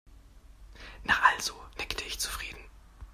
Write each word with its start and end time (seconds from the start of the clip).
Na 1.03 1.13
also, 1.31 1.53
nickte 1.77 2.03
ich 2.05 2.17
zufrieden. 2.19 2.65